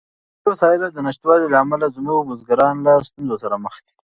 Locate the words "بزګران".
2.29-2.75